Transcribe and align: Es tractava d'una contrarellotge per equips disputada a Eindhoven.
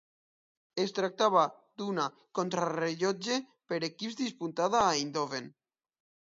Es 0.83 0.93
tractava 0.99 1.43
d'una 1.81 2.05
contrarellotge 2.39 3.37
per 3.73 3.81
equips 3.89 4.19
disputada 4.23 4.83
a 4.87 4.89
Eindhoven. 4.97 5.53